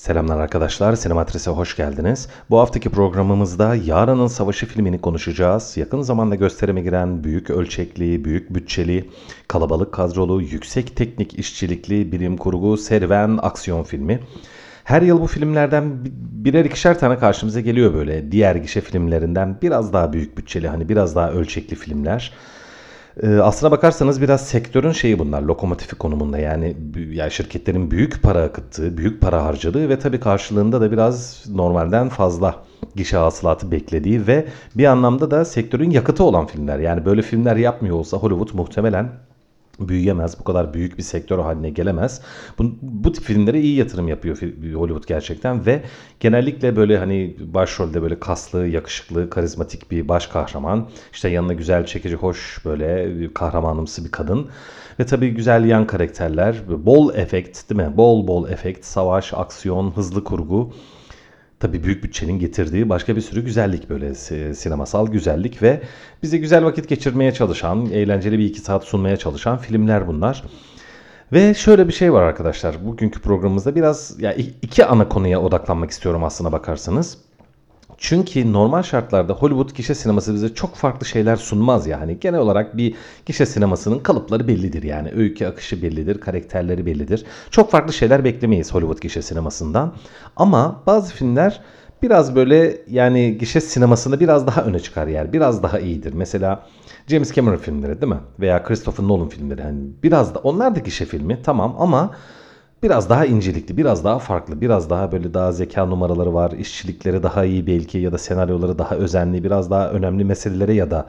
[0.00, 2.28] Selamlar arkadaşlar, Sinematris'e hoş geldiniz.
[2.50, 5.76] Bu haftaki programımızda Yarının Savaşı filmini konuşacağız.
[5.76, 9.10] Yakın zamanda gösterime giren büyük ölçekli, büyük bütçeli,
[9.48, 14.20] kalabalık kadrolu, yüksek teknik işçilikli, bilim kurgu, serüven, aksiyon filmi.
[14.84, 15.98] Her yıl bu filmlerden
[16.44, 18.32] birer ikişer tane karşımıza geliyor böyle.
[18.32, 22.32] Diğer gişe filmlerinden biraz daha büyük bütçeli, hani biraz daha ölçekli filmler.
[23.22, 26.76] Ee, aslına bakarsanız biraz sektörün şeyi bunlar lokomotifi konumunda yani,
[27.10, 32.64] yani şirketlerin büyük para akıttığı, büyük para harcadığı ve tabii karşılığında da biraz normalden fazla
[32.96, 36.78] gişe hasılatı beklediği ve bir anlamda da sektörün yakıtı olan filmler.
[36.78, 39.08] Yani böyle filmler yapmıyor olsa Hollywood muhtemelen
[39.88, 40.40] büyüyemez.
[40.40, 42.20] Bu kadar büyük bir sektör haline gelemez.
[42.58, 44.36] Bu, bu tip filmlere iyi yatırım yapıyor
[44.74, 45.82] Hollywood gerçekten ve
[46.20, 50.88] genellikle böyle hani başrolde böyle kaslı, yakışıklı, karizmatik bir baş kahraman.
[51.12, 54.48] İşte yanına güzel, çekici, hoş böyle kahramanımsı bir kadın.
[55.00, 56.56] Ve tabii güzel yan karakterler.
[56.68, 57.96] Bol efekt değil mi?
[57.96, 60.72] Bol bol efekt, savaş, aksiyon, hızlı kurgu.
[61.60, 64.14] Tabii büyük bütçenin getirdiği başka bir sürü güzellik böyle
[64.54, 65.82] sinemasal güzellik ve
[66.22, 70.44] bize güzel vakit geçirmeye çalışan, eğlenceli bir iki saat sunmaya çalışan filmler bunlar.
[71.32, 72.86] Ve şöyle bir şey var arkadaşlar.
[72.86, 77.18] Bugünkü programımızda biraz ya iki ana konuya odaklanmak istiyorum aslına bakarsanız.
[78.02, 82.20] Çünkü normal şartlarda Hollywood gişe sineması bize çok farklı şeyler sunmaz yani.
[82.20, 82.94] Genel olarak bir
[83.26, 85.12] gişe sinemasının kalıpları bellidir yani.
[85.16, 87.24] Öykü akışı bellidir, karakterleri bellidir.
[87.50, 89.94] Çok farklı şeyler beklemeyiz Hollywood gişe sinemasından.
[90.36, 91.60] Ama bazı filmler
[92.02, 95.32] biraz böyle yani gişe sinemasında biraz daha öne çıkar yani.
[95.32, 96.12] Biraz daha iyidir.
[96.12, 96.66] Mesela
[97.06, 98.20] James Cameron filmleri değil mi?
[98.40, 99.60] Veya Christopher Nolan filmleri.
[99.60, 102.10] Yani biraz da onlar da gişe filmi tamam ama
[102.82, 107.44] biraz daha incelikli, biraz daha farklı, biraz daha böyle daha zeka numaraları var, işçilikleri daha
[107.44, 111.06] iyi belki ya da senaryoları daha özenli, biraz daha önemli meselelere ya da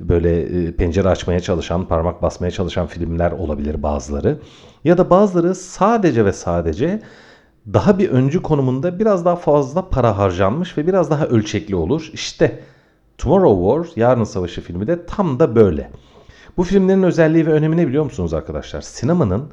[0.00, 4.38] böyle e, pencere açmaya çalışan, parmak basmaya çalışan filmler olabilir bazıları.
[4.84, 7.02] Ya da bazıları sadece ve sadece
[7.72, 12.10] daha bir öncü konumunda biraz daha fazla para harcanmış ve biraz daha ölçekli olur.
[12.12, 12.60] İşte
[13.18, 15.90] Tomorrow War, Yarın Savaşı filmi de tam da böyle.
[16.56, 18.80] Bu filmlerin özelliği ve önemi ne biliyor musunuz arkadaşlar?
[18.80, 19.50] Sinemanın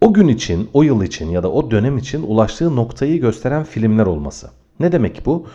[0.00, 4.06] o gün için, o yıl için ya da o dönem için ulaştığı noktayı gösteren filmler
[4.06, 4.50] olması.
[4.80, 5.46] Ne demek bu?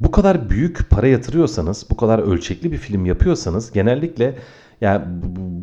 [0.00, 4.36] Bu kadar büyük para yatırıyorsanız, bu kadar ölçekli bir film yapıyorsanız genellikle
[4.80, 5.04] yani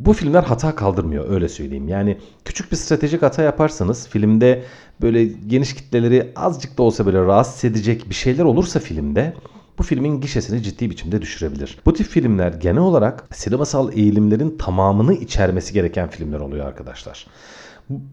[0.06, 1.88] bu filmler hata kaldırmıyor öyle söyleyeyim.
[1.88, 4.64] Yani küçük bir stratejik hata yaparsanız filmde
[5.02, 9.34] böyle geniş kitleleri azıcık da olsa böyle rahatsız edecek bir şeyler olursa filmde
[9.78, 11.78] bu filmin gişesini ciddi biçimde düşürebilir.
[11.86, 17.28] Bu tip filmler genel olarak sinemasal eğilimlerin tamamını içermesi gereken filmler oluyor arkadaşlar.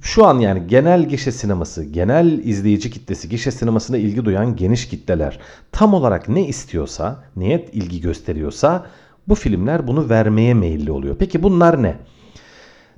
[0.03, 5.39] Şu an yani genel gişe sineması, genel izleyici kitlesi, gişe sinemasına ilgi duyan geniş kitleler
[5.73, 8.87] tam olarak ne istiyorsa, niyet ilgi gösteriyorsa
[9.29, 11.17] bu filmler bunu vermeye meyilli oluyor.
[11.19, 11.97] Peki bunlar ne?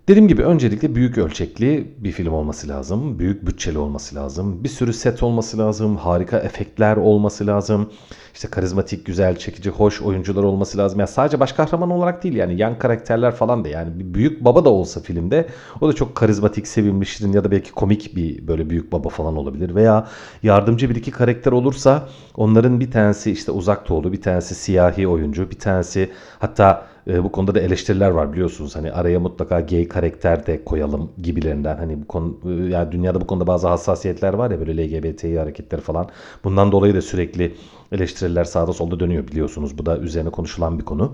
[0.09, 3.19] Dediğim gibi öncelikle büyük ölçekli bir film olması lazım.
[3.19, 4.65] Büyük bütçeli olması lazım.
[4.65, 5.97] Bir sürü set olması lazım.
[5.97, 7.91] Harika efektler olması lazım.
[8.35, 11.01] İşte karizmatik, güzel, çekici, hoş oyuncular olması lazım.
[11.01, 14.65] Yani sadece baş kahraman olarak değil yani yan karakterler falan da yani bir büyük baba
[14.65, 15.49] da olsa filmde
[15.81, 19.37] o da çok karizmatik, sevimli, şirin ya da belki komik bir böyle büyük baba falan
[19.37, 19.75] olabilir.
[19.75, 20.09] Veya
[20.43, 25.51] yardımcı bir iki karakter olursa onların bir tanesi işte uzak doğulu, bir tanesi siyahi oyuncu,
[25.51, 28.77] bir tanesi hatta e, bu konuda da eleştiriler var biliyorsunuz.
[28.77, 31.77] Hani araya mutlaka gay karakter de koyalım gibilerinden.
[31.77, 35.81] Hani bu konu e, yani dünyada bu konuda bazı hassasiyetler var ya böyle LGBTİ hareketleri
[35.81, 36.09] falan.
[36.45, 37.55] Bundan dolayı da sürekli
[37.93, 39.79] eleştiriler sağda solda dönüyor biliyorsunuz.
[39.79, 41.13] Bu da üzerine konuşulan bir konu.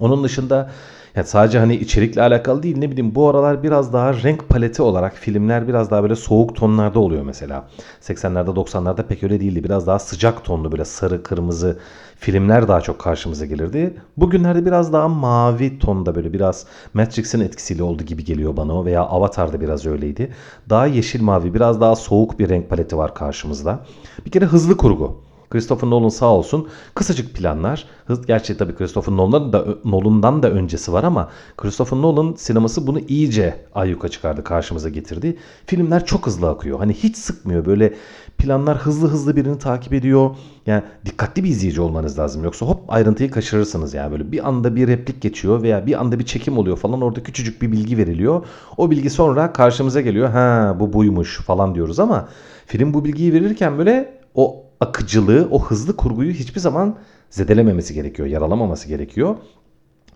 [0.00, 0.70] Onun dışında
[1.16, 5.14] yani sadece hani içerikle alakalı değil ne bileyim bu aralar biraz daha renk paleti olarak
[5.14, 7.68] filmler biraz daha böyle soğuk tonlarda oluyor mesela.
[8.00, 9.64] 80'lerde 90'larda pek öyle değildi.
[9.64, 11.78] Biraz daha sıcak tonlu böyle sarı kırmızı
[12.18, 13.94] filmler daha çok karşımıza gelirdi.
[14.16, 19.02] Bugünlerde biraz daha mavi tonda böyle biraz Matrix'in etkisiyle oldu gibi geliyor bana o veya
[19.02, 20.32] Avatar'da biraz öyleydi.
[20.70, 23.80] Daha yeşil mavi biraz daha soğuk bir renk paleti var karşımızda.
[24.26, 25.26] Bir kere hızlı kurgu.
[25.50, 27.84] Christopher Nolan sağ olsun kısacık planlar.
[28.26, 33.64] Gerçi tabii Christopher Nolan'dan da, Nolan'dan da öncesi var ama Christopher Nolan sineması bunu iyice
[33.74, 35.36] ayyuka çıkardı, karşımıza getirdi.
[35.66, 36.78] Filmler çok hızlı akıyor.
[36.78, 37.66] Hani hiç sıkmıyor.
[37.66, 37.94] Böyle
[38.38, 40.30] planlar hızlı hızlı birini takip ediyor.
[40.66, 42.44] Yani dikkatli bir izleyici olmanız lazım.
[42.44, 44.12] Yoksa hop ayrıntıyı kaçırırsınız yani.
[44.12, 47.00] Böyle bir anda bir replik geçiyor veya bir anda bir çekim oluyor falan.
[47.00, 48.46] Orada küçücük bir bilgi veriliyor.
[48.76, 50.28] O bilgi sonra karşımıza geliyor.
[50.28, 52.28] Ha bu buymuş falan diyoruz ama
[52.66, 56.96] film bu bilgiyi verirken böyle o akıcılığı, o hızlı kurguyu hiçbir zaman
[57.30, 59.36] zedelememesi gerekiyor, yaralamaması gerekiyor.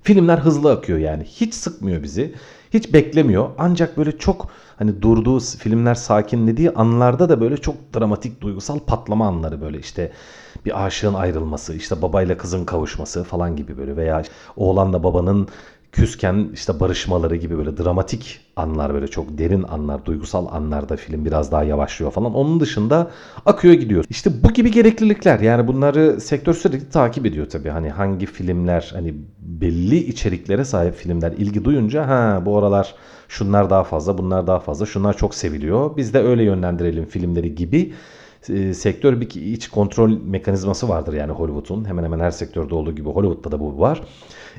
[0.02, 1.24] Filmler hızlı akıyor yani.
[1.24, 2.34] Hiç sıkmıyor bizi.
[2.74, 3.50] Hiç beklemiyor.
[3.58, 9.60] Ancak böyle çok hani durduğu filmler sakinlediği anlarda da böyle çok dramatik duygusal patlama anları
[9.60, 10.12] böyle işte
[10.64, 14.22] bir aşığın ayrılması, işte babayla kızın kavuşması falan gibi böyle veya
[14.56, 15.48] oğlanla babanın
[15.92, 21.52] küsken işte barışmaları gibi böyle dramatik anlar böyle çok derin anlar, duygusal anlarda film biraz
[21.52, 22.34] daha yavaşlıyor falan.
[22.34, 23.10] Onun dışında
[23.46, 24.04] akıyor gidiyor.
[24.10, 27.68] İşte bu gibi gereklilikler yani bunları sektör sürekli takip ediyor tabii.
[27.68, 32.94] Hani hangi filmler hani belli içeriklere sahip filmler ilgi duyunca ha bu aralar
[33.28, 35.96] şunlar daha fazla, bunlar daha fazla, şunlar çok seviliyor.
[35.96, 37.92] Biz de öyle yönlendirelim filmleri gibi
[38.48, 41.84] e, sektör bir iç kontrol mekanizması vardır yani Hollywood'un.
[41.84, 44.02] Hemen hemen her sektörde olduğu gibi Hollywood'da da bu var.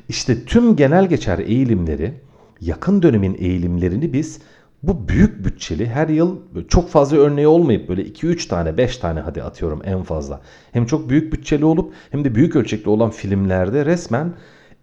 [0.08, 2.14] İşte tüm genel geçer eğilimleri,
[2.60, 4.40] yakın dönemin eğilimlerini biz
[4.82, 6.38] bu büyük bütçeli her yıl
[6.68, 10.40] çok fazla örneği olmayıp böyle 2-3 tane 5 tane hadi atıyorum en fazla.
[10.72, 14.32] Hem çok büyük bütçeli olup hem de büyük ölçekli olan filmlerde resmen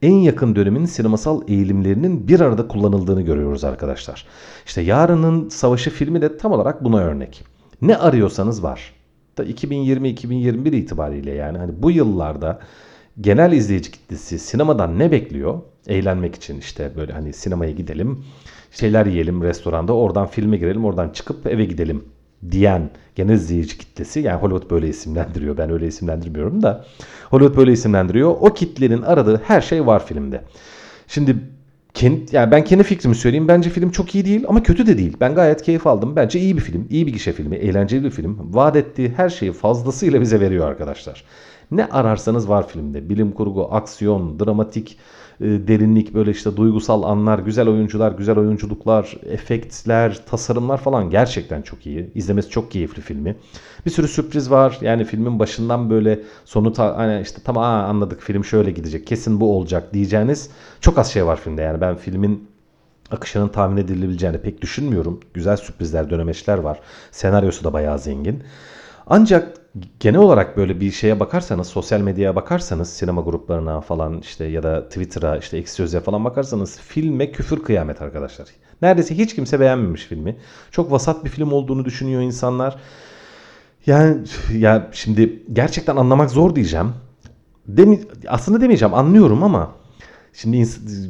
[0.02, 4.26] en yakın dönemin sinemasal eğilimlerinin bir arada kullanıldığını görüyoruz arkadaşlar.
[4.66, 7.44] İşte Yarının Savaşı filmi de tam olarak buna örnek.
[7.82, 8.94] Ne arıyorsanız var.
[9.38, 12.60] Da 2020-2021 itibariyle yani hani bu yıllarda
[13.22, 15.60] genel izleyici kitlesi sinemadan ne bekliyor?
[15.88, 18.24] Eğlenmek için işte böyle hani sinemaya gidelim,
[18.72, 22.04] şeyler yiyelim restoranda, oradan filme girelim, oradan çıkıp eve gidelim
[22.52, 25.58] diyen genel izleyici kitlesi yani Hollywood böyle isimlendiriyor.
[25.58, 26.86] Ben öyle isimlendirmiyorum da
[27.30, 28.36] Hollywood böyle isimlendiriyor.
[28.40, 30.42] O kitlenin aradığı her şey var filmde.
[31.08, 31.36] Şimdi
[31.94, 33.48] kendi, yani ben kendi fikrimi söyleyeyim.
[33.48, 35.18] Bence film çok iyi değil ama kötü de değil.
[35.22, 36.16] Ben gayet keyif aldım.
[36.16, 36.88] Bence iyi bir film.
[36.90, 37.56] iyi bir gişe filmi.
[37.56, 38.38] Eğlenceli bir film.
[38.54, 41.24] Vaat ettiği her şeyi fazlasıyla bize veriyor arkadaşlar.
[41.72, 43.10] Ne ararsanız var filmde.
[43.10, 44.98] Bilim kurgu, aksiyon, dramatik,
[45.42, 51.86] e, derinlik, böyle işte duygusal anlar, güzel oyuncular, güzel oyunculuklar, efektler, tasarımlar falan gerçekten çok
[51.86, 52.12] iyi.
[52.16, 53.36] İzlemesi çok keyifli filmi.
[53.86, 54.78] Bir sürü sürpriz var.
[54.82, 59.08] Yani filmin başından böyle sonu ta, hani işte tamam aa, anladık film şöyle gidecek.
[59.08, 60.50] Kesin bu olacak diyeceğiniz
[60.82, 61.62] çok az şey var filmde.
[61.62, 62.50] Yani ben filmin
[63.12, 65.20] akışının tahmin edilebileceğini pek düşünmüyorum.
[65.34, 66.80] Güzel sürprizler, dönemeçler var.
[67.12, 68.44] Senaryosu da bayağı zengin.
[69.10, 69.58] Ancak
[70.00, 74.90] genel olarak böyle bir şeye bakarsanız, sosyal medyaya bakarsanız, sinema gruplarına falan işte ya da
[74.90, 78.48] Twitter'a işte X sözlüğe falan bakarsanız filme küfür kıyamet arkadaşlar.
[78.82, 80.38] Neredeyse hiç kimse beğenmemiş filmi.
[80.72, 82.76] Çok vasat bir film olduğunu düşünüyor insanlar.
[83.86, 84.18] Yani
[84.54, 86.94] ya şimdi gerçekten anlamak zor diyeceğim.
[87.68, 89.72] Demi, aslında demeyeceğim anlıyorum ama
[90.34, 90.68] Şimdi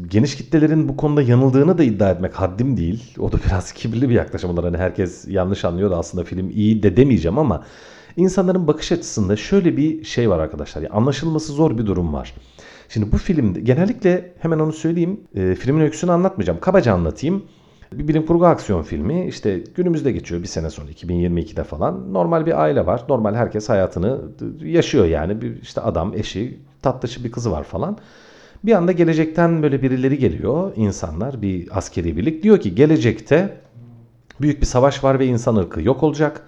[0.07, 3.15] geniş kitlelerin bu konuda yanıldığını da iddia etmek haddim değil.
[3.19, 4.63] O da biraz kibirli bir yaklaşım olur.
[4.63, 7.63] Hani herkes yanlış anlıyor da aslında film iyi de demeyeceğim ama
[8.17, 10.81] insanların bakış açısında şöyle bir şey var arkadaşlar.
[10.81, 12.33] Yani anlaşılması zor bir durum var.
[12.89, 15.21] Şimdi bu filmde genellikle hemen onu söyleyeyim.
[15.35, 16.59] E, filmin öyküsünü anlatmayacağım.
[16.59, 17.43] Kabaca anlatayım.
[17.93, 22.13] Bir bilim kurgu aksiyon filmi işte günümüzde geçiyor bir sene sonra 2022'de falan.
[22.13, 23.03] Normal bir aile var.
[23.09, 24.21] Normal herkes hayatını
[24.63, 25.41] yaşıyor yani.
[25.41, 27.97] Bir işte adam, eşi, tatlışı bir kızı var falan.
[28.63, 33.57] Bir anda gelecekten böyle birileri geliyor insanlar bir askeri birlik diyor ki gelecekte
[34.41, 36.45] büyük bir savaş var ve insan ırkı yok olacak.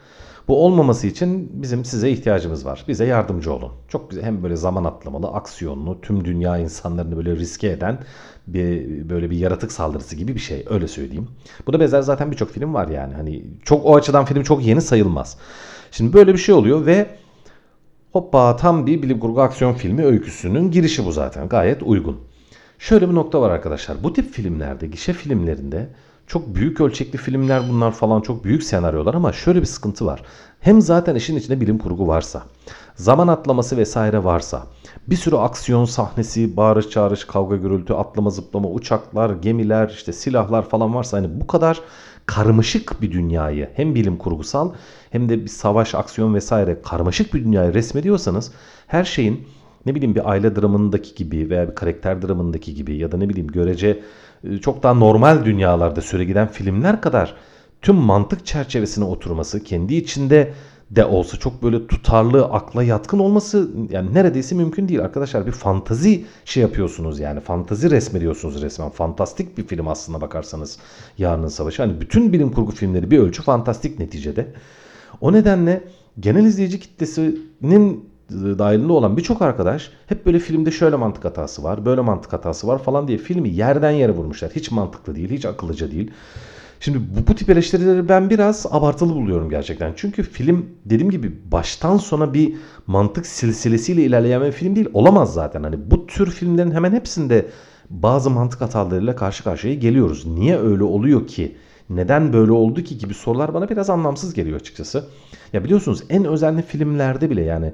[0.48, 2.86] Bu olmaması için bizim size ihtiyacımız var.
[2.88, 3.72] Bize yardımcı olun.
[3.88, 8.00] Çok güzel hem böyle zaman atlamalı, aksiyonlu, tüm dünya insanlarını böyle riske eden
[8.48, 11.28] bir böyle bir yaratık saldırısı gibi bir şey öyle söyleyeyim.
[11.68, 13.14] Bu da benzer zaten birçok film var yani.
[13.14, 15.38] Hani çok o açıdan film çok yeni sayılmaz.
[15.92, 17.08] Şimdi böyle bir şey oluyor ve
[18.12, 21.50] Hoppa tam bir bilim kurgu aksiyon filmi öyküsünün girişi bu zaten.
[21.50, 22.18] Gayet uygun.
[22.80, 24.04] Şöyle bir nokta var arkadaşlar.
[24.04, 25.90] Bu tip filmlerde, gişe filmlerinde
[26.28, 30.24] çok büyük ölçekli filmler bunlar falan çok büyük senaryolar ama şöyle bir sıkıntı var.
[30.60, 32.44] Hem zaten işin içinde bilim kurgu varsa,
[32.96, 34.64] zaman atlaması vesaire varsa,
[35.08, 40.96] bir sürü aksiyon sahnesi, bağırış çağırış, kavga gürültü, atlama zıplama, uçaklar, gemiler, işte silahlar falan
[40.96, 41.82] varsa hani bu kadar
[42.36, 44.74] karmaşık bir dünyayı hem bilim kurgusal
[45.10, 48.52] hem de bir savaş, aksiyon vesaire karmaşık bir dünyayı resmediyorsanız
[48.88, 49.48] her şeyin
[49.86, 53.48] ne bileyim bir aile dramındaki gibi veya bir karakter dramındaki gibi ya da ne bileyim
[53.48, 54.00] görece
[54.44, 57.36] e, çok daha normal dünyalarda süre giden filmler kadar
[57.82, 60.54] tüm mantık çerçevesine oturması, kendi içinde
[60.92, 65.46] de olsa çok böyle tutarlı, akla yatkın olması yani neredeyse mümkün değil arkadaşlar.
[65.48, 67.40] Bir fantazi şey yapıyorsunuz yani.
[67.40, 68.90] Fantazi resmediyorsunuz resmen.
[68.90, 70.78] Fantastik bir film aslında bakarsanız
[71.18, 71.82] Yarının Savaşı.
[71.82, 74.54] Hani bütün bilim kurgu filmleri bir ölçü fantastik neticede.
[75.22, 75.84] O nedenle
[76.20, 82.02] genel izleyici kitlesinin dahilinde olan birçok arkadaş hep böyle filmde şöyle mantık hatası var, böyle
[82.02, 84.52] mantık hatası var falan diye filmi yerden yere vurmuşlar.
[84.56, 86.12] Hiç mantıklı değil, hiç akıllıca değil.
[86.82, 89.94] Şimdi bu, bu tip eleştirileri ben biraz abartılı buluyorum gerçekten.
[89.96, 92.54] Çünkü film dediğim gibi baştan sona bir
[92.88, 94.90] mantık silsilesiyle ilerleyen bir film değil.
[94.94, 95.64] Olamaz zaten.
[95.64, 97.46] Hani bu tür filmlerin hemen hepsinde
[97.90, 100.26] bazı mantık hatalarıyla karşı karşıya geliyoruz.
[100.28, 101.56] Niye öyle oluyor ki?
[101.90, 105.06] Neden böyle oldu ki gibi sorular bana biraz anlamsız geliyor açıkçası.
[105.54, 107.74] Ya biliyorsunuz en özenli filmlerde bile yani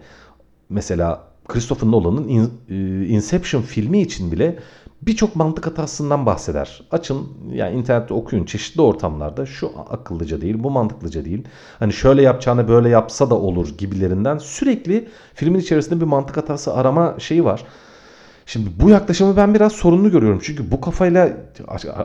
[0.69, 4.59] mesela Christopher Nolan'ın e, Inception filmi için bile
[5.01, 6.81] birçok mantık hatasından bahseder.
[6.91, 11.43] Açın yani internette okuyun çeşitli ortamlarda şu akıllıca değil bu mantıklıca değil.
[11.79, 17.15] Hani şöyle yapacağını böyle yapsa da olur gibilerinden sürekli filmin içerisinde bir mantık hatası arama
[17.19, 17.63] şeyi var.
[18.47, 20.39] Şimdi bu yaklaşımı ben biraz sorunlu görüyorum.
[20.43, 21.29] Çünkü bu kafayla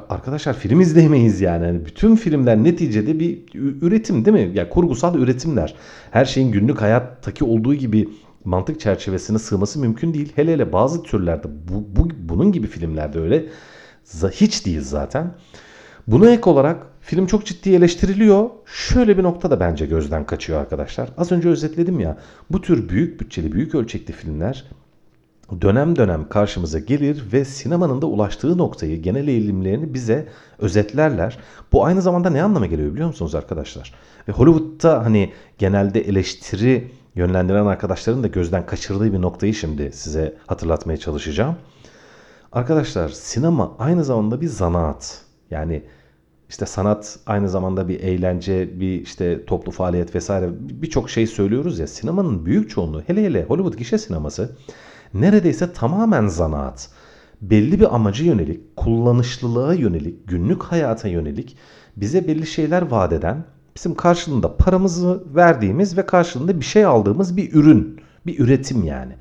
[0.08, 1.66] arkadaşlar film izleyemeyiz yani.
[1.66, 4.40] yani bütün filmler neticede bir üretim değil mi?
[4.40, 5.74] Ya yani kurgusal üretimler.
[6.10, 8.08] Her şeyin günlük hayattaki olduğu gibi
[8.44, 10.32] mantık çerçevesine sığması mümkün değil.
[10.36, 13.46] Hele hele bazı türlerde bu, bu bunun gibi filmlerde öyle
[14.30, 15.34] hiç değil zaten.
[16.06, 18.50] Buna ek olarak film çok ciddi eleştiriliyor.
[18.66, 21.08] Şöyle bir nokta da bence gözden kaçıyor arkadaşlar.
[21.18, 22.18] Az önce özetledim ya.
[22.50, 24.64] Bu tür büyük bütçeli, büyük ölçekli filmler
[25.60, 31.38] dönem dönem karşımıza gelir ve sinemanın da ulaştığı noktayı, genel eğilimlerini bize özetlerler.
[31.72, 33.94] Bu aynı zamanda ne anlama geliyor biliyor musunuz arkadaşlar?
[34.28, 40.96] Ve Hollywood'da hani genelde eleştiri yönlendiren arkadaşların da gözden kaçırdığı bir noktayı şimdi size hatırlatmaya
[40.96, 41.56] çalışacağım.
[42.52, 45.20] Arkadaşlar sinema aynı zamanda bir zanaat.
[45.50, 45.82] Yani
[46.48, 51.86] işte sanat aynı zamanda bir eğlence, bir işte toplu faaliyet vesaire birçok şey söylüyoruz ya.
[51.86, 54.56] Sinemanın büyük çoğunluğu hele hele Hollywood gişe sineması
[55.14, 56.90] neredeyse tamamen zanaat.
[57.40, 61.56] Belli bir amaca yönelik, kullanışlılığa yönelik, günlük hayata yönelik
[61.96, 63.44] bize belli şeyler vaat eden,
[63.76, 69.12] bizim karşılığında paramızı verdiğimiz ve karşılığında bir şey aldığımız bir ürün, bir üretim yani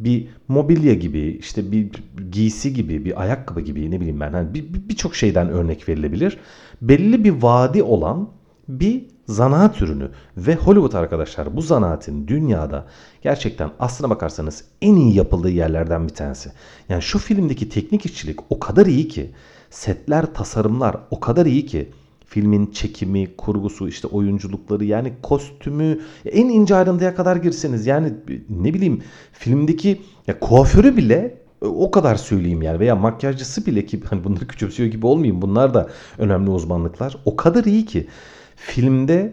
[0.00, 1.90] bir mobilya gibi, işte bir
[2.32, 4.54] giysi gibi, bir ayakkabı gibi ne bileyim ben hani
[4.88, 6.38] birçok bir, şeyden örnek verilebilir.
[6.82, 8.28] Belli bir vadi olan
[8.68, 12.86] bir zanaat ürünü ve Hollywood arkadaşlar bu zanaatin dünyada
[13.22, 16.52] gerçekten aslına bakarsanız en iyi yapıldığı yerlerden bir tanesi.
[16.88, 19.30] Yani şu filmdeki teknik işçilik o kadar iyi ki
[19.70, 21.90] setler, tasarımlar o kadar iyi ki
[22.30, 28.12] filmin çekimi, kurgusu, işte oyunculukları yani kostümü en ince ayrıntıya kadar girseniz yani
[28.50, 34.24] ne bileyim filmdeki ya kuaförü bile o kadar söyleyeyim yani veya makyajcısı bile ki hani
[34.24, 37.16] bunları küçümsüyor gibi olmayayım bunlar da önemli uzmanlıklar.
[37.24, 38.06] O kadar iyi ki
[38.56, 39.32] filmde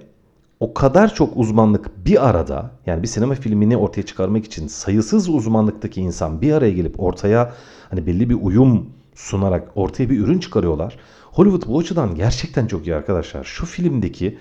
[0.60, 6.02] o kadar çok uzmanlık bir arada yani bir sinema filmini ortaya çıkarmak için sayısız uzmanlıktaki
[6.02, 7.54] insan bir araya gelip ortaya
[7.90, 10.98] hani belli bir uyum sunarak ortaya bir ürün çıkarıyorlar.
[11.38, 13.44] Hollywood bu açıdan gerçekten çok iyi arkadaşlar.
[13.44, 14.38] Şu filmdeki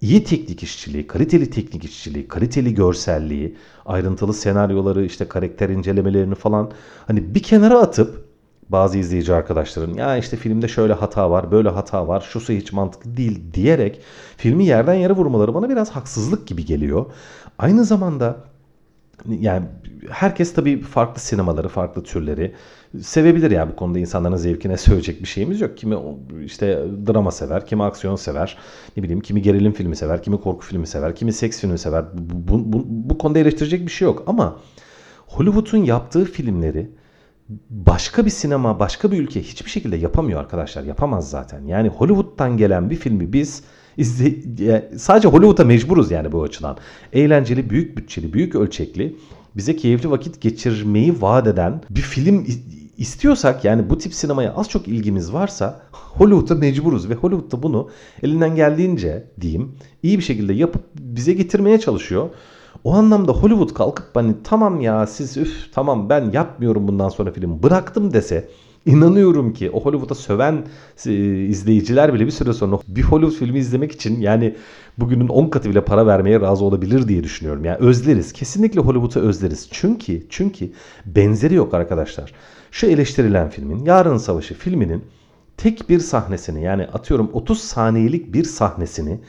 [0.00, 6.70] iyi teknik işçiliği, kaliteli teknik işçiliği, kaliteli görselliği, ayrıntılı senaryoları, işte karakter incelemelerini falan
[7.06, 8.24] hani bir kenara atıp
[8.68, 13.16] bazı izleyici arkadaşların ya işte filmde şöyle hata var, böyle hata var, şusu hiç mantıklı
[13.16, 14.00] değil diyerek
[14.36, 17.06] filmi yerden yere vurmaları bana biraz haksızlık gibi geliyor.
[17.58, 18.36] Aynı zamanda
[19.28, 19.66] yani
[20.10, 22.54] herkes tabii farklı sinemaları, farklı türleri
[23.00, 25.78] sevebilir ya bu konuda insanların zevkine söyleyecek bir şeyimiz yok.
[25.78, 25.96] Kimi
[26.44, 28.58] işte drama sever, kimi aksiyon sever,
[28.96, 32.04] ne bileyim kimi gerilim filmi sever, kimi korku filmi sever, kimi seks filmi sever.
[32.14, 34.56] Bu, bu, bu, bu konuda eleştirecek bir şey yok ama
[35.26, 36.90] Hollywood'un yaptığı filmleri
[37.70, 40.82] başka bir sinema, başka bir ülke hiçbir şekilde yapamıyor arkadaşlar.
[40.82, 41.66] Yapamaz zaten.
[41.66, 43.62] Yani Hollywood'dan gelen bir filmi biz
[43.96, 46.76] izle, sadece Hollywood'a mecburuz yani bu açıdan.
[47.12, 49.16] Eğlenceli, büyük bütçeli, büyük ölçekli,
[49.56, 52.46] bize keyifli vakit geçirmeyi vaat eden bir film
[52.96, 57.88] istiyorsak yani bu tip sinemaya az çok ilgimiz varsa Hollywood'a mecburuz ve Hollywood'da bunu
[58.22, 62.28] elinden geldiğince diyeyim iyi bir şekilde yapıp bize getirmeye çalışıyor.
[62.84, 67.62] O anlamda Hollywood kalkıp hani tamam ya siz üf tamam ben yapmıyorum bundan sonra film
[67.62, 68.48] bıraktım dese
[68.86, 70.64] inanıyorum ki o Hollywood'a söven
[71.06, 71.12] e,
[71.44, 74.54] izleyiciler bile bir süre sonra bir Hollywood filmi izlemek için yani
[74.98, 77.64] bugünün 10 katı bile para vermeye razı olabilir diye düşünüyorum.
[77.64, 78.32] Yani özleriz.
[78.32, 79.68] Kesinlikle Hollywood'u özleriz.
[79.70, 80.70] Çünkü çünkü
[81.06, 82.32] benzeri yok arkadaşlar.
[82.70, 85.04] Şu eleştirilen filmin Yarın Savaşı filminin
[85.56, 89.20] tek bir sahnesini yani atıyorum 30 saniyelik bir sahnesini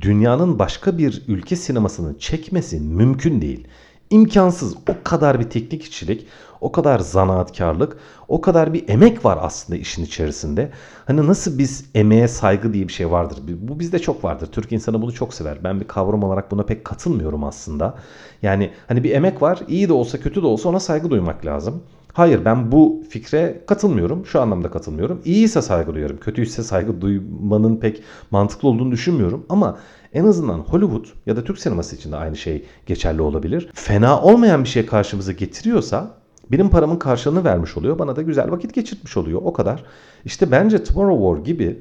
[0.00, 3.68] dünyanın başka bir ülke sinemasını çekmesi mümkün değil.
[4.10, 4.74] İmkansız.
[4.88, 6.26] O kadar bir teknik işçilik,
[6.60, 7.96] o kadar zanaatkarlık,
[8.28, 10.70] o kadar bir emek var aslında işin içerisinde.
[11.06, 13.38] Hani nasıl biz emeğe saygı diye bir şey vardır.
[13.60, 14.46] Bu bizde çok vardır.
[14.46, 15.64] Türk insanı bunu çok sever.
[15.64, 17.94] Ben bir kavram olarak buna pek katılmıyorum aslında.
[18.42, 19.60] Yani hani bir emek var.
[19.68, 21.82] iyi de olsa kötü de olsa ona saygı duymak lazım.
[22.12, 24.26] Hayır ben bu fikre katılmıyorum.
[24.26, 25.20] Şu anlamda katılmıyorum.
[25.24, 26.18] İyiyse saygı duyuyorum.
[26.20, 29.46] Kötüyse saygı duymanın pek mantıklı olduğunu düşünmüyorum.
[29.48, 29.78] Ama
[30.14, 33.70] en azından Hollywood ya da Türk sineması için de aynı şey geçerli olabilir.
[33.74, 36.14] Fena olmayan bir şey karşımıza getiriyorsa
[36.52, 37.98] benim paramın karşılığını vermiş oluyor.
[37.98, 39.40] Bana da güzel vakit geçirtmiş oluyor.
[39.44, 39.84] O kadar.
[40.24, 41.78] İşte bence Tomorrow War gibi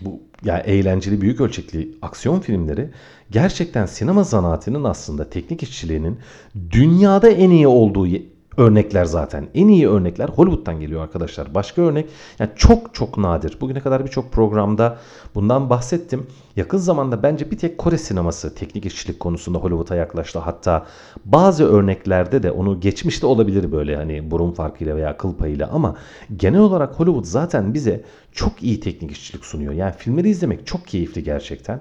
[0.00, 2.90] bu yani eğlenceli büyük ölçekli aksiyon filmleri
[3.30, 6.18] gerçekten sinema zanaatinin aslında teknik işçiliğinin
[6.70, 8.06] dünyada en iyi olduğu
[8.56, 9.48] örnekler zaten.
[9.54, 11.54] En iyi örnekler Hollywood'dan geliyor arkadaşlar.
[11.54, 12.08] Başka örnek
[12.38, 13.56] yani çok çok nadir.
[13.60, 14.98] Bugüne kadar birçok programda
[15.34, 16.26] bundan bahsettim.
[16.56, 20.38] Yakın zamanda bence bir tek Kore sineması teknik işçilik konusunda Hollywood'a yaklaştı.
[20.38, 20.86] Hatta
[21.24, 25.96] bazı örneklerde de onu geçmişte olabilir böyle hani burun farkıyla veya kıl payıyla ama
[26.36, 29.72] genel olarak Hollywood zaten bize çok iyi teknik işçilik sunuyor.
[29.72, 31.80] Yani filmleri izlemek çok keyifli gerçekten.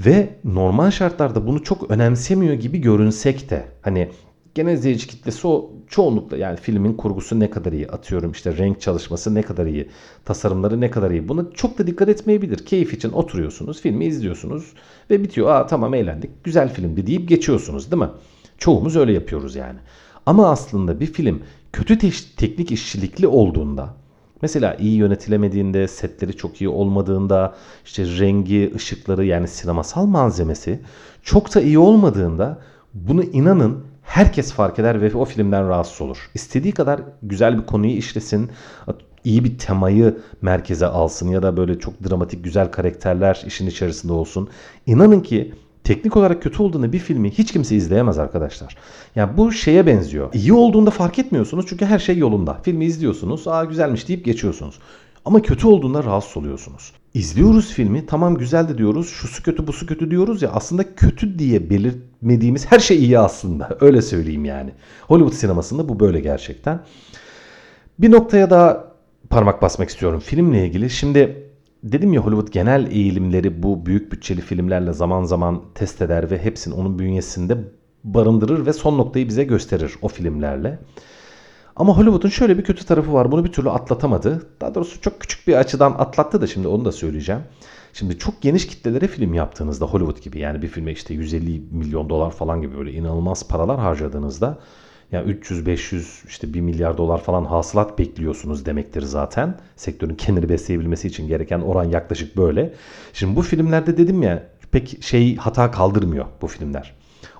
[0.00, 4.08] Ve normal şartlarda bunu çok önemsemiyor gibi görünsek de hani
[4.54, 9.34] genel izleyici kitlesi o çoğunlukla yani filmin kurgusu ne kadar iyi atıyorum işte renk çalışması
[9.34, 9.88] ne kadar iyi
[10.24, 12.66] tasarımları ne kadar iyi buna çok da dikkat etmeyebilir.
[12.66, 14.72] Keyif için oturuyorsunuz filmi izliyorsunuz
[15.10, 18.10] ve bitiyor aa tamam eğlendik güzel filmdi deyip geçiyorsunuz değil mi?
[18.58, 19.78] Çoğumuz öyle yapıyoruz yani.
[20.26, 23.94] Ama aslında bir film kötü te- teknik işçilikli olduğunda
[24.42, 30.80] Mesela iyi yönetilemediğinde, setleri çok iyi olmadığında, işte rengi, ışıkları yani sinemasal malzemesi
[31.22, 32.58] çok da iyi olmadığında
[32.94, 36.30] bunu inanın herkes fark eder ve o filmden rahatsız olur.
[36.34, 38.50] İstediği kadar güzel bir konuyu işlesin,
[39.24, 44.48] iyi bir temayı merkeze alsın ya da böyle çok dramatik güzel karakterler işin içerisinde olsun.
[44.86, 48.76] İnanın ki teknik olarak kötü olduğunda bir filmi hiç kimse izleyemez arkadaşlar.
[49.16, 50.34] Yani bu şeye benziyor.
[50.34, 52.58] İyi olduğunda fark etmiyorsunuz çünkü her şey yolunda.
[52.62, 54.78] Filmi izliyorsunuz, aa güzelmiş deyip geçiyorsunuz.
[55.24, 56.92] Ama kötü olduğunda rahatsız oluyorsunuz.
[57.18, 61.70] İzliyoruz filmi tamam güzel de diyoruz şusu kötü busu kötü diyoruz ya aslında kötü diye
[61.70, 64.70] belirtmediğimiz her şey iyi aslında öyle söyleyeyim yani.
[65.08, 66.80] Hollywood sinemasında bu böyle gerçekten.
[67.98, 68.94] Bir noktaya daha
[69.30, 70.90] parmak basmak istiyorum filmle ilgili.
[70.90, 71.50] Şimdi
[71.82, 76.74] dedim ya Hollywood genel eğilimleri bu büyük bütçeli filmlerle zaman zaman test eder ve hepsini
[76.74, 77.58] onun bünyesinde
[78.04, 80.78] barındırır ve son noktayı bize gösterir o filmlerle.
[81.78, 83.32] Ama Hollywood'un şöyle bir kötü tarafı var.
[83.32, 84.46] Bunu bir türlü atlatamadı.
[84.60, 87.40] Daha doğrusu çok küçük bir açıdan atlattı da şimdi onu da söyleyeceğim.
[87.92, 92.30] Şimdi çok geniş kitlelere film yaptığınızda Hollywood gibi yani bir filme işte 150 milyon dolar
[92.30, 94.58] falan gibi böyle inanılmaz paralar harcadığınızda
[95.12, 99.58] yani 300-500 işte 1 milyar dolar falan hasılat bekliyorsunuz demektir zaten.
[99.76, 102.74] Sektörün kendini besleyebilmesi için gereken oran yaklaşık böyle.
[103.12, 106.94] Şimdi bu filmlerde dedim ya pek şey hata kaldırmıyor bu filmler.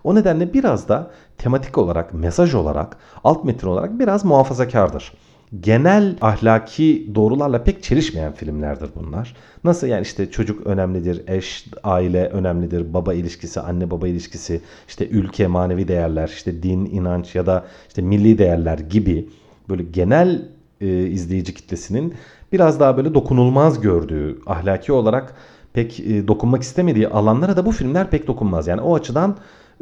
[0.04, 5.12] O nedenle biraz da tematik olarak, mesaj olarak, alt metin olarak biraz muhafazakardır.
[5.60, 9.36] Genel ahlaki doğrularla pek çelişmeyen filmlerdir bunlar.
[9.64, 15.46] Nasıl yani işte çocuk önemlidir, eş, aile önemlidir, baba ilişkisi, anne baba ilişkisi, işte ülke,
[15.46, 19.28] manevi değerler, işte din, inanç ya da işte milli değerler gibi
[19.68, 20.48] böyle genel
[20.80, 22.14] e, izleyici kitlesinin
[22.52, 25.34] biraz daha böyle dokunulmaz gördüğü, ahlaki olarak
[25.72, 28.66] pek e, dokunmak istemediği alanlara da bu filmler pek dokunmaz.
[28.66, 29.36] Yani o açıdan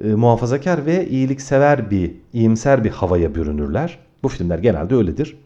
[0.05, 3.99] e, muhafazakar ve iyiliksever bir, iyimser bir havaya bürünürler.
[4.23, 5.37] Bu filmler genelde öyledir.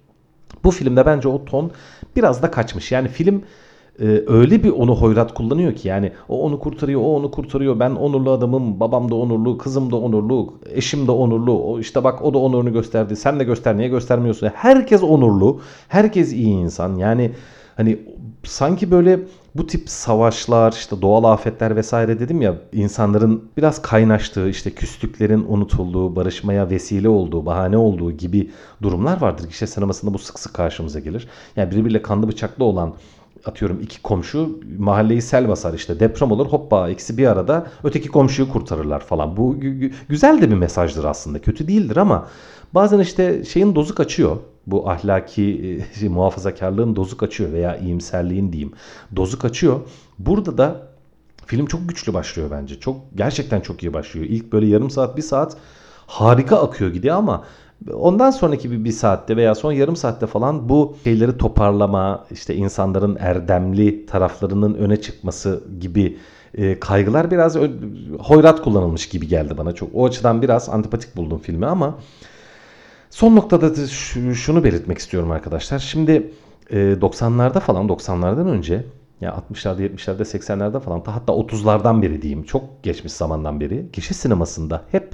[0.64, 1.70] Bu filmde bence o ton
[2.16, 2.92] biraz da kaçmış.
[2.92, 3.42] Yani film
[4.00, 7.80] e, öyle bir onu hoyrat kullanıyor ki yani o onu kurtarıyor, o onu kurtarıyor.
[7.80, 11.62] Ben onurlu adamım, babam da onurlu, kızım da onurlu, eşim de onurlu.
[11.62, 13.16] O işte bak o da onurunu gösterdi.
[13.16, 14.50] Sen de göster, niye göstermiyorsun?
[14.54, 16.96] Herkes onurlu, herkes iyi insan.
[16.96, 17.30] Yani
[17.76, 17.98] hani
[18.44, 19.20] sanki böyle
[19.54, 26.16] bu tip savaşlar, işte doğal afetler vesaire dedim ya insanların biraz kaynaştığı, işte küslüklerin unutulduğu,
[26.16, 28.50] barışmaya vesile olduğu, bahane olduğu gibi
[28.82, 29.48] durumlar vardır.
[29.48, 31.28] Gişe sinemasında bu sık sık karşımıza gelir.
[31.56, 32.94] Yani birbiriyle kanlı bıçaklı olan
[33.44, 38.48] atıyorum iki komşu mahalleyi sel basar işte deprem olur hoppa ikisi bir arada öteki komşuyu
[38.48, 39.36] kurtarırlar falan.
[39.36, 39.56] Bu
[40.08, 42.26] güzel de bir mesajdır aslında kötü değildir ama
[42.74, 45.42] bazen işte şeyin dozu kaçıyor bu ahlaki
[45.94, 48.72] e, şey, muhafazakarlığın dozu kaçıyor veya iyimserliğin diyeyim
[49.16, 49.80] dozu kaçıyor.
[50.18, 50.82] Burada da
[51.46, 52.80] film çok güçlü başlıyor bence.
[52.80, 54.26] Çok gerçekten çok iyi başlıyor.
[54.26, 55.56] İlk böyle yarım saat bir saat
[56.06, 57.44] harika akıyor gidiyor ama
[57.92, 63.16] ondan sonraki bir, bir saatte veya son yarım saatte falan bu şeyleri toparlama işte insanların
[63.20, 66.18] erdemli taraflarının öne çıkması gibi
[66.54, 67.56] e, kaygılar biraz
[68.18, 69.72] hoyrat kullanılmış gibi geldi bana.
[69.72, 71.98] Çok o açıdan biraz antipatik buldum filmi ama
[73.10, 73.86] Son noktada da
[74.34, 75.78] şunu belirtmek istiyorum arkadaşlar.
[75.78, 76.32] Şimdi
[76.70, 78.84] 90'larda e, falan 90'lardan önce
[79.20, 84.82] ya 60'larda 70'lerde 80'lerde falan hatta 30'lardan beri diyeyim çok geçmiş zamandan beri kişi sinemasında
[84.90, 85.12] hep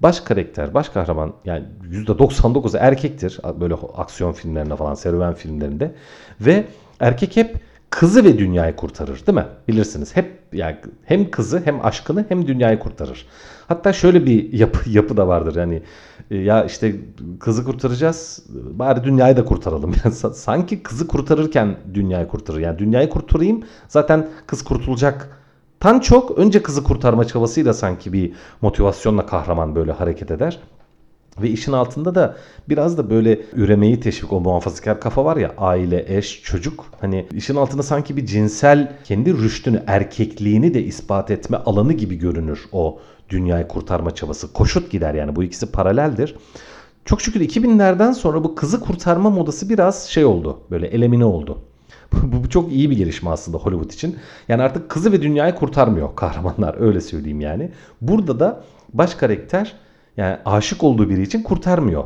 [0.00, 5.94] baş karakter, baş kahraman yani %99'u erkektir böyle aksiyon filmlerinde falan serüven filmlerinde
[6.40, 6.64] ve
[7.00, 7.56] erkek hep
[7.90, 9.46] kızı ve dünyayı kurtarır değil mi?
[9.68, 13.26] Bilirsiniz hep yani hem kızı hem aşkını hem dünyayı kurtarır.
[13.68, 15.82] Hatta şöyle bir yapı yapı da vardır yani
[16.30, 16.96] e, ya işte
[17.40, 19.94] kızı kurtaracağız bari dünyayı da kurtaralım.
[20.04, 22.58] Yani sanki kızı kurtarırken dünyayı kurtarır.
[22.58, 25.42] Yani dünyayı kurtarayım zaten kız kurtulacak.
[25.80, 30.58] Tan çok önce kızı kurtarma çabasıyla sanki bir motivasyonla kahraman böyle hareket eder.
[31.42, 32.36] Ve işin altında da
[32.68, 36.84] biraz da böyle üremeyi teşvik o muhafazakar kafa var ya aile, eş, çocuk.
[37.00, 42.64] Hani işin altında sanki bir cinsel kendi rüştünü, erkekliğini de ispat etme alanı gibi görünür
[42.72, 44.52] o dünyayı kurtarma çabası.
[44.52, 46.34] Koşut gider yani bu ikisi paraleldir.
[47.04, 50.60] Çok şükür 2000'lerden sonra bu kızı kurtarma modası biraz şey oldu.
[50.70, 51.58] Böyle elemine oldu.
[52.12, 54.16] bu, bu çok iyi bir gelişme aslında Hollywood için.
[54.48, 57.70] Yani artık kızı ve dünyayı kurtarmıyor kahramanlar öyle söyleyeyim yani.
[58.00, 59.76] Burada da baş karakter
[60.16, 62.04] Yani aşık olduğu biri için kurtarmıyor.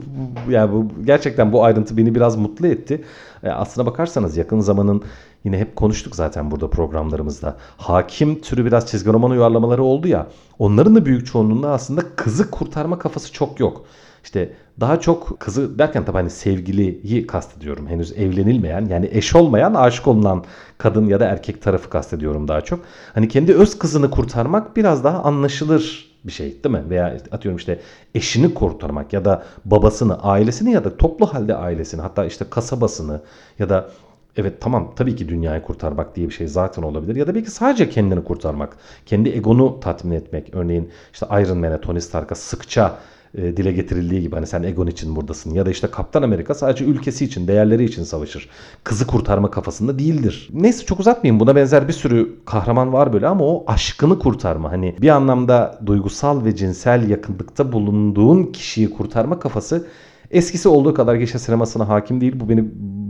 [0.48, 3.04] yani bu gerçekten bu ayrıntı beni biraz mutlu etti.
[3.42, 5.02] E, aslına bakarsanız yakın zamanın
[5.44, 7.56] yine hep konuştuk zaten burada programlarımızda.
[7.76, 10.26] Hakim türü biraz çizgi roman uyarlamaları oldu ya.
[10.58, 13.84] Onların da büyük çoğunluğunda aslında kızı kurtarma kafası çok yok.
[14.24, 17.86] İşte daha çok kızı derken tabii hani sevgiliyi kastediyorum.
[17.86, 20.44] Henüz evlenilmeyen yani eş olmayan aşık olunan
[20.78, 22.80] kadın ya da erkek tarafı kastediyorum daha çok.
[23.14, 26.90] Hani kendi öz kızını kurtarmak biraz daha anlaşılır bir şey değil mi?
[26.90, 27.80] Veya atıyorum işte
[28.14, 33.20] eşini kurtarmak ya da babasını, ailesini ya da toplu halde ailesini hatta işte kasabasını
[33.58, 33.90] ya da
[34.36, 37.16] Evet tamam tabii ki dünyayı kurtarmak diye bir şey zaten olabilir.
[37.16, 38.76] Ya da belki sadece kendini kurtarmak.
[39.06, 40.54] Kendi egonu tatmin etmek.
[40.54, 42.98] Örneğin işte Iron Man'e Tony Stark'a sıkça
[43.34, 45.54] e, dile getirildiği gibi hani sen egon için buradasın.
[45.54, 48.48] Ya da işte Kaptan Amerika sadece ülkesi için, değerleri için savaşır.
[48.84, 50.48] Kızı kurtarma kafasında değildir.
[50.52, 51.40] Neyse çok uzatmayayım.
[51.40, 54.72] Buna benzer bir sürü kahraman var böyle ama o aşkını kurtarma.
[54.72, 59.86] Hani bir anlamda duygusal ve cinsel yakınlıkta bulunduğun kişiyi kurtarma kafası
[60.32, 62.40] eskisi olduğu kadar gişe sinemasına hakim değil.
[62.40, 62.64] Bu beni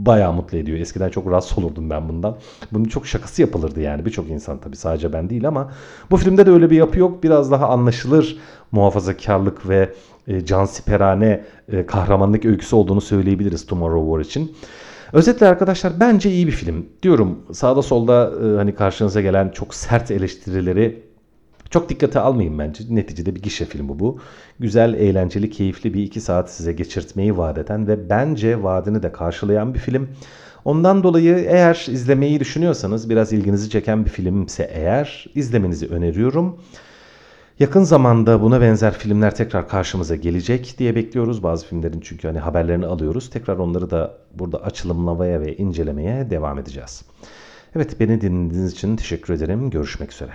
[0.06, 0.78] bayağı mutlu ediyor.
[0.78, 2.36] Eskiden çok rahatsız olurdum ben bundan.
[2.72, 4.04] Bunun çok şakası yapılırdı yani.
[4.04, 5.72] Birçok insan tabii sadece ben değil ama
[6.10, 7.22] bu filmde de öyle bir yapı yok.
[7.22, 8.38] Biraz daha anlaşılır
[8.72, 9.94] muhafazakarlık ve
[10.28, 14.56] e, cansiperane e, kahramanlık öyküsü olduğunu söyleyebiliriz Tomorrow War için.
[15.12, 16.86] Özetle arkadaşlar bence iyi bir film.
[17.02, 21.02] Diyorum sağda solda e, hani karşınıza gelen çok sert eleştirileri
[21.70, 22.84] çok dikkate almayın bence.
[22.90, 24.18] Neticede bir gişe filmi bu.
[24.58, 29.74] Güzel, eğlenceli, keyifli bir iki saat size geçirtmeyi vaat eden ve bence vaadini de karşılayan
[29.74, 30.08] bir film.
[30.64, 36.58] Ondan dolayı eğer izlemeyi düşünüyorsanız biraz ilginizi çeken bir filmse eğer izlemenizi öneriyorum.
[37.58, 41.42] Yakın zamanda buna benzer filmler tekrar karşımıza gelecek diye bekliyoruz.
[41.42, 43.30] Bazı filmlerin çünkü hani haberlerini alıyoruz.
[43.30, 47.02] Tekrar onları da burada açılımlamaya ve incelemeye devam edeceğiz.
[47.76, 49.70] Evet beni dinlediğiniz için teşekkür ederim.
[49.70, 50.32] Görüşmek üzere.